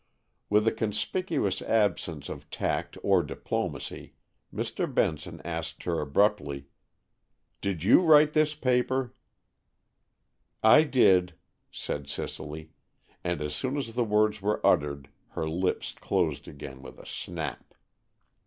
With 0.49 0.67
a 0.67 0.71
conspicuous 0.71 1.61
absence 1.61 2.27
of 2.27 2.49
tact 2.49 2.97
or 3.03 3.21
diplomacy, 3.21 4.15
Mr. 4.51 4.91
Benson 4.91 5.39
asked 5.45 5.83
her 5.83 6.01
abruptly, 6.01 6.65
"Did 7.61 7.83
you 7.83 8.01
write 8.01 8.33
this 8.33 8.55
paper?" 8.55 9.13
"I 10.63 10.85
did," 10.85 11.35
said 11.71 12.07
Cicely, 12.07 12.71
and 13.23 13.41
as 13.43 13.53
soon 13.53 13.77
as 13.77 13.93
the 13.93 14.03
words 14.03 14.41
were 14.41 14.59
uttered 14.65 15.07
her 15.37 15.47
lips 15.47 15.93
closed 15.93 16.47
again 16.47 16.81
with 16.81 16.97
a 16.97 17.05
snap. 17.05 17.75